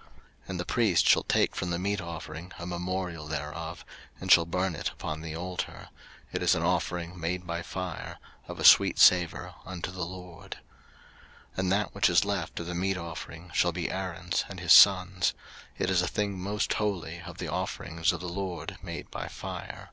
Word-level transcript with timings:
03:002:009 0.00 0.08
And 0.48 0.60
the 0.60 0.64
priest 0.64 1.06
shall 1.06 1.22
take 1.24 1.54
from 1.54 1.68
the 1.68 1.78
meat 1.78 2.00
offering 2.00 2.54
a 2.58 2.64
memorial 2.64 3.26
thereof, 3.26 3.84
and 4.18 4.32
shall 4.32 4.46
burn 4.46 4.74
it 4.74 4.88
upon 4.88 5.20
the 5.20 5.36
altar: 5.36 5.90
it 6.32 6.42
is 6.42 6.54
an 6.54 6.62
offering 6.62 7.20
made 7.20 7.46
by 7.46 7.60
fire, 7.60 8.18
of 8.48 8.58
a 8.58 8.64
sweet 8.64 8.98
savour 8.98 9.56
unto 9.66 9.90
the 9.90 10.06
LORD. 10.06 10.56
03:002:010 11.52 11.58
And 11.58 11.72
that 11.72 11.94
which 11.94 12.08
is 12.08 12.24
left 12.24 12.58
of 12.60 12.66
the 12.66 12.74
meat 12.74 12.96
offering 12.96 13.50
shall 13.52 13.72
be 13.72 13.90
Aaron's 13.90 14.46
and 14.48 14.58
his 14.58 14.72
sons': 14.72 15.34
it 15.78 15.90
is 15.90 16.00
a 16.00 16.08
thing 16.08 16.38
most 16.40 16.72
holy 16.72 17.20
of 17.26 17.36
the 17.36 17.48
offerings 17.48 18.10
of 18.10 18.20
the 18.22 18.26
LORD 18.26 18.78
made 18.82 19.10
by 19.10 19.28
fire. 19.28 19.90